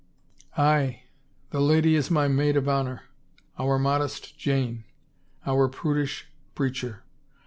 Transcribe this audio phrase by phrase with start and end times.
[0.73, 1.03] "Aye.
[1.51, 3.03] The lady is my maid of honor.
[3.59, 4.83] Our modest Jane;
[5.45, 7.03] our prudish preacher.